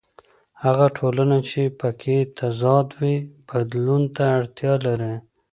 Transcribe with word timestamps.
هغه 0.63 0.87
ټولنه 0.97 1.37
چې 1.49 1.61
په 1.79 1.89
کې 2.01 2.17
تضاد 2.39 2.87
وي 2.99 3.15
بدلون 3.49 4.03
ته 4.15 4.23
اړتیا 4.37 4.73
لري. 4.85 5.15